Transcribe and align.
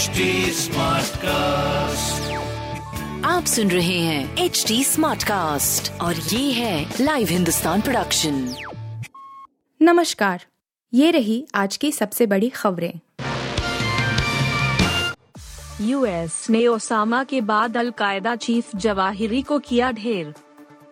HD 0.00 0.20
cast 1.16 2.30
आप 3.26 3.44
सुन 3.44 3.70
रहे 3.70 3.98
हैं 3.98 4.36
एच 4.36 4.64
डी 4.68 4.84
स्मार्ट 4.84 5.22
कास्ट 5.22 6.00
और 6.00 6.14
ये 6.14 6.52
है 6.52 6.94
लाइव 7.00 7.28
हिंदुस्तान 7.28 7.80
प्रोडक्शन 7.80 8.54
नमस्कार 9.82 10.44
ये 10.94 11.10
रही 11.10 11.46
आज 11.54 11.76
की 11.76 11.92
सबसे 11.92 12.26
बड़ी 12.26 12.48
खबरें। 12.48 12.92
यूएस 15.80 16.46
ने 16.50 16.66
ओसामा 16.66 17.24
के 17.24 17.40
बाद 17.40 17.76
अलकायदा 17.76 18.36
चीफ 18.36 18.76
जवाहिरी 18.76 19.42
को 19.42 19.58
किया 19.58 19.92
ढेर। 19.92 20.34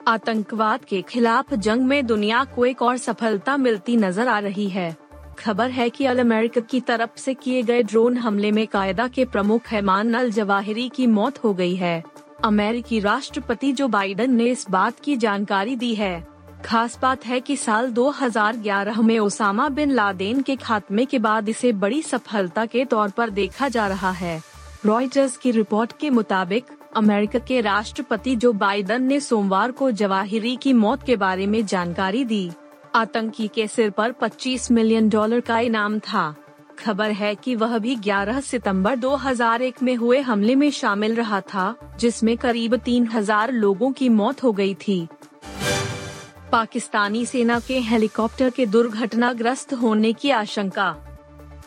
आतंकवाद 0.09 0.85
के 0.85 1.03
खिलाफ 1.03 1.55
जंग 1.55 1.83
में 1.83 2.07
दुनिया 2.07 2.45
को 2.45 2.67
एक 2.67 2.83
और 2.83 2.97
सफलता 2.97 3.57
मिलती 3.57 3.97
नज़र 3.97 4.29
आ 4.29 4.39
रही 4.39 4.69
है। 4.69 5.08
खबर 5.39 5.71
है 5.71 5.91
कि 5.91 6.05
अल 6.05 6.19
अमेरिका 6.19 6.61
की 6.61 6.81
तरफ़ 6.81 7.11
से 7.17 7.35
किए 7.35 7.63
गए 7.63 7.83
ड्रोन 7.83 8.17
हमले 8.17 8.53
में 8.53 8.67
कायदा 8.67 9.09
के 9.09 9.25
प्रमुख 9.25 9.67
हैमान 9.67 10.15
अल 10.15 10.31
जवाहिरी 10.31 10.89
की 10.89 11.07
मौत 11.07 11.45
हो 11.45 11.55
गई 11.55 11.77
है। 11.77 12.03
अमेरिकी 12.45 13.01
राष्ट्रपति 13.01 13.73
जो 13.73 13.89
बाइडन 13.89 14.31
ने 14.31 14.45
इस 14.45 14.67
बात 14.71 15.01
की 15.01 15.17
जानकारी 15.17 15.77
दी 15.77 15.95
है। 15.95 16.27
खास 16.65 16.99
बात 17.03 17.27
है 17.27 17.41
कि 17.41 17.57
साल 17.57 17.91
2011 17.91 19.03
में 19.03 19.19
ओसामा 19.19 19.69
बिन 19.69 19.91
लादेन 19.91 20.43
के 20.43 20.57
खात्मे 20.57 21.05
के 21.05 21.19
बाद 21.19 21.49
इसे 21.49 21.73
बड़ी 21.73 22.03
सफलता 22.03 22.67
के 22.67 22.85
तौर 22.85 23.11
पर 23.11 23.31
देखा 23.31 23.69
जा 23.69 23.87
रहा 23.89 24.11
है। 24.11 24.43
रॉयटर्स 24.87 25.37
की 25.37 25.51
रिपोर्ट 25.51 25.93
के 26.01 26.11
मुताबिक, 26.11 26.65
अमेरिका 26.97 27.39
के 27.39 27.61
राष्ट्रपति 27.61 28.37
जो 28.37 28.53
बाइडन 28.53 29.03
ने 29.03 29.21
सोमवार 29.21 29.71
को 29.71 29.91
जवाहिरी 29.91 30.57
की 30.57 30.73
मौत 30.73 31.03
के 31.03 31.17
बारे 31.17 31.47
में 31.47 31.67
जानकारी 31.67 32.25
दी। 32.25 32.51
आतंकी 32.95 33.49
के 33.49 33.69
सिर 33.69 33.91
पर 33.91 34.13
25 34.13 34.71
मिलियन 34.71 35.09
डॉलर 35.09 35.41
का 35.41 35.59
इनाम 35.59 35.99
था। 35.99 36.35
खबर 36.79 37.11
है 37.11 37.35
कि 37.35 37.55
वह 37.55 37.79
भी 37.79 37.97
11 37.97 38.41
सितंबर 38.41 38.97
2001 38.97 39.83
में 39.83 39.97
हुए 39.97 40.21
हमले 40.21 40.55
में 40.55 40.71
शामिल 40.71 41.15
रहा 41.15 41.41
था, 41.41 41.97
जिसमें 42.01 42.37
करीब 42.37 42.77
3000 42.77 43.53
लोगों 43.53 43.93
की 43.93 44.09
मौत 44.09 44.43
हो 44.43 44.53
गई 44.53 44.75
थी। 44.75 45.09
पाकिस्तानी 46.53 47.27
सेना 47.27 47.61
के 47.61 47.81
हेलीकॉप्टर 47.81 48.51
के 48.51 48.67
दुर्घटनाग्रस्त 48.67 49.75
होने 49.75 50.13
की 50.13 50.31
आशंका। 50.31 50.97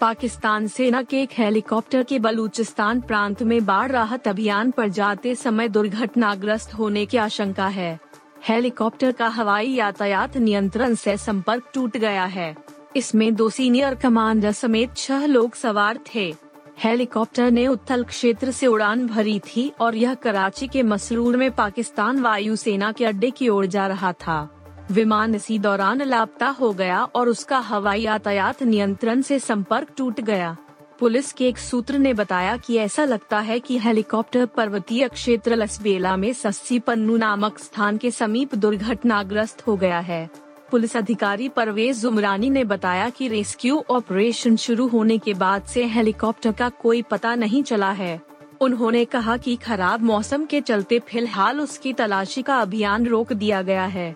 पाकिस्तान 0.02 0.68
सेना 0.68 1.04
के 1.04 1.22
एक 1.22 1.30
हेलीकॉप्टर 1.38 2.04
के 2.04 2.20
बलूचिस्तान 2.20 3.02
प्रांत 3.02 3.44
में 3.44 3.66
बाढ़ 3.66 3.92
राहत 3.92 4.28
अभियान 4.28 4.72
पर 4.72 4.88
जाते 4.88 5.36
समय 5.36 5.70
दुर्घटनाग्रस्त 5.70 6.74
होने 6.74 7.06
की 7.06 7.18
आशंका 7.18 7.68
है। 7.68 8.00
हेलीकॉप्टर 8.48 9.12
का 9.12 9.28
हवाई 9.28 9.68
यातायात 9.68 10.38
नियंत्रण 10.38 10.96
से 10.96 11.16
संपर्क 11.18 11.64
टूट 11.74 11.98
गया 11.98 12.24
है। 12.26 12.56
इसमें 12.96 13.34
दो 13.36 13.50
सीनियर 13.50 13.96
कमांडर 13.96 14.52
समेत 14.52 14.96
छह 14.98 15.26
लोग 15.26 15.56
सवार 15.56 16.00
थे। 16.16 16.34
हेलीकॉप्टर 16.78 17.52
ने 17.52 17.68
उत्थल 17.68 18.04
क्षेत्र 18.04 18.52
से 18.52 18.68
उड़ान 18.68 19.06
भरी 19.08 19.40
थी 19.40 19.72
और 19.82 19.96
यह 19.96 20.14
कराची 20.14 20.68
के 20.68 20.84
मसरूर 20.84 21.38
में 21.38 21.52
पाकिस्तान 21.52 22.22
वायुसेना 22.22 22.92
के 22.92 23.06
अड्डे 23.06 23.30
की 23.30 23.50
ओर 23.50 23.66
जा 23.66 23.88
रहा 23.88 24.12
था। 24.14 24.50
विमान 24.92 25.36
इसी 25.36 25.60
दौरान 25.60 26.02
लापता 26.02 26.48
हो 26.50 26.72
गया 26.74 27.04
और 27.06 27.30
उसका 27.30 27.60
हवाई 27.60 28.02
यातायात 28.02 28.64
नियंत्रण 28.64 29.22
से 29.22 29.40
संपर्क 29.40 29.94
टूट 29.98 30.22
गया। 30.22 30.56
पुलिस 31.02 31.32
के 31.34 31.48
एक 31.48 31.58
सूत्र 31.58 31.98
ने 31.98 32.14
बताया 32.14 32.58
कि 32.58 32.78
ऐसा 32.78 33.04
लगता 33.06 33.40
है 33.40 33.60
कि 33.60 33.78
हेलीकॉप्टर 33.78 34.46
पर्वतीय 34.46 35.08
क्षेत्र 35.08 35.56
लसबेला 35.56 36.16
में 36.18 36.34
सस्सी 36.34 36.80
पन्नू 36.80 37.18
नामक 37.18 37.58
स्थान 37.60 37.98
के 37.98 38.12
समीप 38.12 38.56
दुर्घटनाग्रस्त 38.56 39.68
हो 39.68 39.76
गया 39.78 40.00
है। 40.00 40.30
पुलिस 40.72 40.98
अधिकारी 40.98 41.50
परवेज 41.50 42.02
जुमरानी 42.02 42.50
ने 42.50 42.64
बताया 42.64 43.10
कि 43.10 43.28
रेस्क्यू 43.28 43.84
ऑपरेशन 43.90 44.56
शुरू 44.56 44.88
होने 44.88 45.18
के 45.18 45.34
बाद 45.34 45.64
से 45.64 45.86
हेलीकॉप्टर 45.86 46.52
का 46.52 46.70
कोई 46.70 47.02
पता 47.02 47.36
नहीं 47.36 47.64
चला 47.64 47.92
है। 47.92 48.22
उन्होंने 48.62 49.06
कहा 49.06 49.38
कि 49.38 49.56
खराब 49.56 50.02
मौसम 50.02 50.46
के 50.46 50.62
चलते 50.62 51.00
फ़िलहाल 51.00 51.62
उसकी 51.62 51.94
तलाशी 51.94 52.42
का 52.42 52.60
अभियान 52.60 53.06
रोक 53.06 53.34
दिया 53.34 53.62
गया 53.62 53.86
है। 53.86 54.16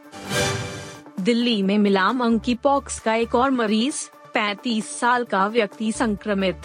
दिल्ली 1.19 1.61
में 1.63 1.77
मिला 1.77 2.11
मंकी 2.11 2.55
पॉक्स 2.55 2.99
का 2.99 3.15
एक 3.15 3.35
और 3.35 3.51
मरीज़ 3.51 4.07
35 4.35 4.99
साल 4.99 5.23
का 5.23 5.47
व्यक्ति 5.47 5.91
संक्रमित। 5.91 6.55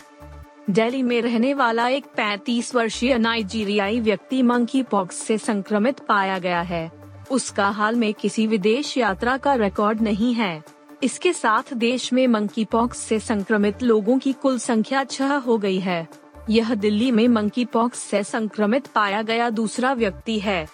दिल्ली 0.71 1.03
में 1.03 1.23
रहने 1.23 1.55
वाला 1.55 1.89
एक 1.89 2.05
35 2.05 2.75
वर्षीय 2.75 3.19
नाइजीरियाई 3.19 4.01
व्यक्ति 4.01 4.43
मंकी 4.43 4.83
पॉक्स 4.83 5.17
से 5.17 5.39
संक्रमित 5.39 6.01
पाया 6.01 6.39
गया 6.39 6.61
है। 6.61 6.93
उसका 7.31 7.69
हाल 7.69 7.97
में 7.97 8.15
किसी 8.15 8.47
विदेश 8.47 8.99
यात्रा 8.99 9.37
का 9.37 9.55
रिकॉर्ड 9.55 10.01
नहीं 10.01 10.35
है। 10.35 10.65
इसके 11.03 11.33
साथ 11.33 11.75
देश 11.75 12.13
में 12.13 12.27
मंकी 12.27 12.65
पॉक्स 12.65 12.99
से 12.99 13.19
संक्रमित 13.19 13.83
लोगों 13.83 14.19
की 14.19 14.33
कुल 14.33 14.59
संख्या 14.59 15.05
छह 15.05 15.35
हो 15.35 15.59
गई 15.59 15.79
है। 15.79 16.09
यह 16.51 16.75
दिल्ली 16.75 17.11
में 17.11 17.29
मंकी 17.29 17.65
पॉक्स 17.65 17.99
से 17.99 18.25
संक्रमित 18.25 18.87
पाया 18.87 19.23
गया 19.23 19.51
दूसरा 19.51 19.93
व्यक्ति 19.93 20.39
है। 20.39 20.69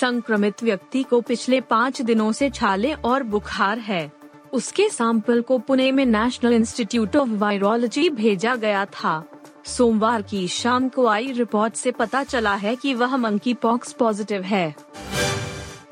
संक्रमित 0.00 0.62
व्यक्ति 0.62 1.02
को 1.02 1.20
पिछले 1.20 1.60
पाँच 1.60 2.02
दिनों 2.02 2.32
से 2.32 2.50
छाले 2.50 2.92
और 2.92 3.22
बुखार 3.22 3.78
है। 3.78 4.12
उसके 4.52 4.88
सैंपल 4.88 5.42
को 5.42 5.58
पुणे 5.58 5.92
में 5.92 6.06
नेशनल 6.06 6.52
इंस्टीट्यूट 6.52 7.16
ऑफ़ 7.16 7.28
वायरोलॉजी 7.28 8.10
भेजा 8.10 8.56
गया 8.56 8.84
था। 8.84 9.24
सोमवार 9.68 10.22
की 10.22 10.48
शाम 10.48 10.88
को 10.88 11.06
आई 11.06 11.32
रिपोर्ट 11.32 11.74
से 11.74 11.90
पता 11.90 12.22
चला 12.22 12.54
है 12.54 12.76
कि 12.76 12.94
वह 12.94 13.16
मंकी 13.16 13.54
पॉक्स 13.54 13.92
पॉजिटिव 13.92 14.42
है। 14.42 14.74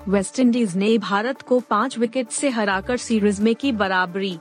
वेस्टइंडीज 0.09 0.77
ने 0.77 0.99
भारत 0.99 1.43
को 1.43 1.61
पाँच 1.61 1.99
विकेट 1.99 2.31
से 2.31 2.49
हराकर 2.49 2.97
सीरीज़ 2.97 3.43
में 3.43 3.55
की 3.55 3.73
बराबरी। 3.73 4.39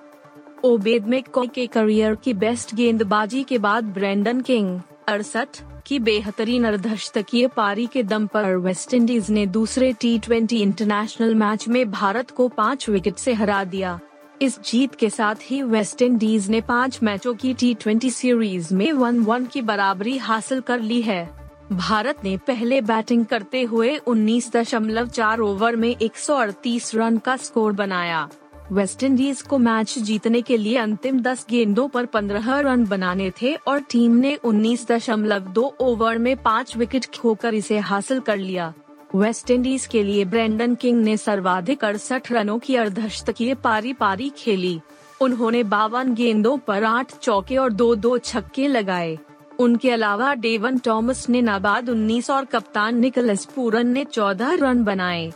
ओबेद 0.63 1.07
में 1.07 1.23
के 1.37 1.67
करियर 1.67 2.15
की 2.15 2.33
बेस्ट 2.33 2.75
गेंदबाजी 2.75 3.43
के 3.43 3.57
बाद 3.57 3.83
ब्रेंडन 3.83 4.41
किंग 4.41 4.79
अड़सठ 5.07 5.47
की 5.85 5.99
बेहतरीन 5.99 6.63
अर्धशतकीय 6.63 7.47
पारी 7.47 7.85
के 7.87 8.03
दम 8.03 8.27
पर 8.27 8.55
वेस्टइंडीज 8.55 9.29
ने 9.29 9.45
दूसरे 9.45 9.93
टी 9.93 10.17
ट्वेंटी 10.19 10.61
इंटरनेशनल 10.61 11.35
मैच 11.35 11.67
में 11.67 11.91
भारत 11.91 12.31
को 12.31 12.47
पाँच 12.47 12.89
विकेट 12.89 13.15
से 13.15 13.33
हरा 13.33 13.63
दिया। 13.63 13.99
इस 14.41 14.59
जीत 14.61 14.95
के 14.95 15.09
साथ 15.09 15.35
ही 15.41 15.61
वेस्ट 15.61 16.01
इंडीज 16.01 16.49
ने 16.49 16.61
पाँच 16.61 16.99
मैचों 17.03 17.33
की 17.33 17.53
टी 17.53 18.09
सीरीज़ 18.09 18.73
में 18.73 18.91
वन 18.93 19.19
वन 19.19 19.45
की 19.45 19.61
बराबरी 19.61 20.17
हासिल 20.17 20.61
कर 20.61 20.79
ली 20.79 21.01
है। 21.01 21.29
भारत 21.71 22.15
ने 22.23 22.37
पहले 22.37 22.81
बैटिंग 22.81 23.25
करते 23.25 23.61
हुए 23.63 23.97
19.4 23.97 25.39
ओवर 25.39 25.75
में 25.75 25.95
138 26.01 26.95
रन 26.95 27.17
का 27.17 27.37
स्कोर 27.37 27.71
बनाया। 27.71 28.29
वेस्ट 28.71 29.03
इंडीज 29.03 29.41
को 29.41 29.57
मैच 29.57 29.99
जीतने 29.99 30.41
के 30.41 30.57
लिए 30.57 30.77
अंतिम 30.77 31.19
10 31.19 31.45
गेंदों 31.49 31.87
पर 31.87 32.05
15 32.05 32.59
रन 32.59 32.85
बनाने 32.85 33.31
थे 33.41 33.55
और 33.55 33.79
टीम 33.79 34.15
ने 34.15 34.35
19.2 34.35 35.71
ओवर 35.79 36.17
में 36.17 36.37
पाँच 36.37 36.77
विकेट 36.77 37.05
खोकर 37.05 37.53
इसे 37.53 37.77
हासिल 37.79 38.19
कर 38.19 38.37
लिया। 38.37 38.73
वेस्ट 39.15 39.51
इंडीज 39.51 39.85
के 39.85 40.03
लिए 40.03 40.25
ब्रेंडन 40.25 40.75
किंग 40.75 41.03
ने 41.03 41.17
सर्वाधिक 41.17 41.83
अड़सठ 41.85 42.31
रनों 42.31 42.59
की 42.59 42.75
अर्धशतकीय 42.75 43.53
पारी 43.55 43.93
पारी 43.93 44.29
खेली। 44.29 44.79
उन्होंने 45.21 45.63
बावन 45.63 46.13
गेंदों 46.13 46.57
पर 46.57 46.83
आठ 46.83 47.11
चौके 47.17 47.57
और 47.57 47.73
दो 47.73 47.95
दो 47.95 48.17
छक्के 48.17 48.67
लगाए। 48.67 49.17
उनके 49.59 49.91
अलावा 49.91 50.33
डेवन 50.33 50.77
टॉमस 50.77 51.29
ने 51.29 51.41
नाबाद 51.41 51.89
19 51.89 52.29
और 52.29 52.45
कप्तान 52.45 52.99
निकलस 52.99 53.45
पूरन 53.45 53.87
ने 53.87 54.03
14 54.05 54.53
रन 54.53 54.83
बनाए। 54.83 55.31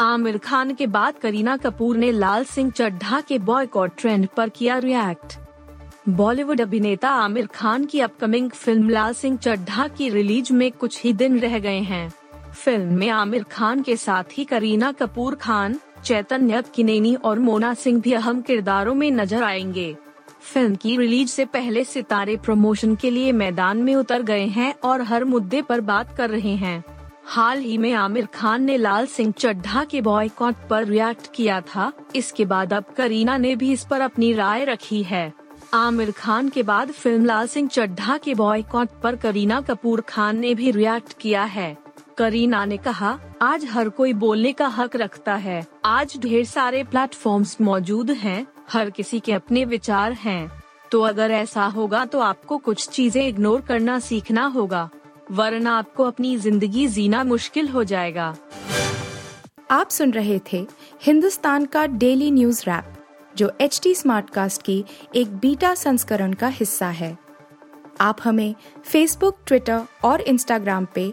आमिर 0.00 0.38
खान 0.38 0.74
के 0.74 0.86
बाद 0.86 1.18
करीना 1.18 1.56
कपूर 1.56 1.96
ने 1.96 2.12
लाल 2.12 2.44
सिंह 2.44 2.70
चड्ढा 2.70 3.20
के 3.20 3.38
बॉयकॉट 3.38 3.92
ट्रेंड 3.98 4.28
पर 4.28 4.48
किया 4.48 4.78
रिएक्ट। 4.78 5.38
बॉलीवुड 6.08 6.60
अभिनेता 6.60 7.10
आमिर 7.10 7.46
खान 7.46 7.84
की 7.84 8.00
अपकमिंग 8.00 8.50
फ़िल्म 8.50 8.88
लाल 8.88 9.12
सिंह 9.12 9.36
चड्ढा 9.36 9.88
की 9.88 10.08
रिलीज़ 10.08 10.52
में 10.52 10.72
कुछ 10.72 11.02
ही 11.04 11.12
दिन 11.12 11.38
रह 11.38 11.58
गए 11.58 11.80
हैं। 11.80 12.12
फ़िल्म 12.64 12.94
में 12.94 13.08
आमिर 13.08 13.42
खान 13.42 13.82
के 13.82 13.96
साथ 13.96 14.24
ही 14.32 14.44
करीना 14.44 14.92
कपूर, 14.92 15.34
खान, 15.34 15.78
चैतन्य, 16.04 16.62
किनेनी 16.74 17.14
और 17.14 17.38
मोना 17.38 17.74
सिंह 17.74 18.00
भी 18.00 18.12
अहम 18.12 18.40
किरदारों 18.40 18.94
में 18.94 19.10
नज़र 19.10 19.42
आएँगे। 19.42 19.96
फ़िल्म 20.42 20.74
की 20.74 20.96
रिलीज़ 20.96 21.28
से 21.28 21.44
पहले 21.44 21.84
सितारे 21.84 22.36
प्रमोशन 22.36 22.94
के 22.94 23.10
लिए 23.10 23.32
मैदान 23.32 23.78
में 23.78 23.94
उतर 23.94 24.22
गए 24.22 24.46
हैं 24.46 24.74
और 24.84 25.02
हर 25.02 25.24
मुद्दे 25.24 25.62
पर 25.62 25.80
बात 25.80 26.16
कर 26.16 26.30
रहे 26.30 26.54
हैं। 26.56 26.84
हाल 27.24 27.58
ही 27.58 27.78
में 27.78 27.92
आमिर 27.92 28.26
खान 28.26 28.62
ने 28.62 28.76
लाल 28.76 29.06
सिंह 29.06 29.32
चड्ढा 29.38 29.84
के 29.84 30.00
बॉयकॉट 30.00 30.54
पर 30.70 30.84
रिएक्ट 30.84 31.32
किया 31.34 31.60
था। 31.60 31.92
इसके 32.16 32.44
बाद 32.44 32.72
अब 32.72 32.84
करीना 32.96 33.36
ने 33.36 33.56
भी 33.56 33.72
इस 33.72 33.84
पर 33.84 34.00
अपनी 34.00 34.32
राय 34.32 34.64
रखी 34.64 35.02
है। 35.02 35.32
आमिर 35.74 36.10
खान 36.10 36.48
के 36.48 36.62
बाद 36.62 36.90
फ़िल्म 36.90 37.24
लाल 37.24 37.46
सिंह 37.46 37.68
चड्ढा 37.68 38.16
के 38.16 38.34
बॉयकॉट 38.34 38.88
पर 39.02 39.16
करीना 39.16 39.60
कपूर, 39.60 40.00
खान 40.00 40.38
ने 40.38 40.54
भी 40.54 40.70
रिएक्ट 40.70 41.18
किया 41.20 41.42
है। 41.42 41.76
करीना 42.18 42.64
ने 42.64 42.76
कहा 42.76 43.18
आज 43.42 43.64
हर 43.64 43.88
कोई 43.88 44.12
बोलने 44.14 44.52
का 44.52 44.66
हक 44.68 44.94
रखता 44.96 45.34
है। 45.36 45.66
आज 45.84 46.16
ढेर 46.20 46.44
सारे 46.44 46.82
प्लेटफॉर्म्स 46.84 47.56
मौजूद 47.60 48.10
हैं, 48.12 48.46
हर 48.70 48.90
किसी 48.90 49.20
के 49.20 49.32
अपने 49.32 49.64
विचार 49.64 50.12
हैं। 50.14 50.50
तो 50.90 51.00
अगर 51.00 51.30
ऐसा 51.30 51.64
होगा 51.66 52.04
तो 52.04 52.20
आपको 52.20 52.58
कुछ 52.58 52.88
चीज़ें 52.88 53.26
इग्नोर 53.26 53.60
करना 53.60 53.98
सीखना 54.00 54.46
होगा 54.46 54.88
वरना 55.30 55.76
आपको 55.78 56.04
अपनी 56.04 56.36
ज़िंदगी 56.38 56.86
जीना 56.88 57.22
मुश्किल 57.24 57.68
हो 57.68 57.84
जाएगा। 57.84 58.34
आप 59.70 59.88
सुन 59.90 60.12
रहे 60.12 60.40
थे 60.52 60.66
हिंदुस्तान 61.02 61.66
का 61.66 61.86
डेली 61.86 62.30
न्यूज़ 62.30 62.62
रैप 62.66 62.92
जो 63.36 63.52
एच 63.60 63.80
टी 63.82 63.94
स्मार्ट 63.94 64.30
कास्ट 64.30 64.62
की 64.62 64.84
एक 65.14 65.36
बीटा 65.36 65.74
संस्करण 65.76 66.32
का 66.32 66.48
हिस्सा 66.50 66.88
है। 66.92 67.16
आप 68.00 68.18
हमें 68.24 68.54
फेसबुक 68.84 69.38
ट्विटर 69.46 69.82
और 70.04 70.20
इंस्टाग्राम 70.22 70.86
पे 70.94 71.12